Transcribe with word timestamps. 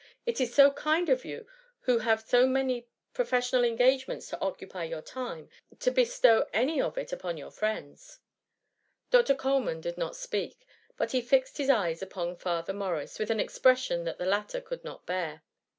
It 0.25 0.41
is 0.41 0.51
so 0.51 0.71
kind 0.71 1.09
of 1.09 1.25
you, 1.25 1.45
who 1.81 1.99
have 1.99 2.21
so 2.23 2.47
many 2.47 2.87
professional 3.13 3.63
engage 3.63 4.07
ments 4.07 4.29
to 4.29 4.39
occupy 4.39 4.85
your 4.85 5.03
time, 5.03 5.51
to 5.79 5.91
bestow 5.91 6.47
any 6.51 6.81
of 6.81 6.97
it 6.97 7.13
upon 7.13 7.37
your 7.37 7.51
friends.*" 7.51 8.19
Dr. 9.11 9.35
Coleman 9.35 9.79
did 9.79 9.99
not 9.99 10.15
speak, 10.15 10.65
but 10.97 11.11
he 11.11 11.21
fixed 11.21 11.59
his 11.59 11.69
eyes 11.69 12.01
upon 12.01 12.35
Father 12.35 12.73
Morris, 12.73 13.19
with 13.19 13.29
an 13.29 13.39
expression 13.39 14.03
which 14.05 14.17
the 14.17 14.25
latter 14.25 14.59
could 14.59 14.83
not 14.83 15.05
bear. 15.05 15.43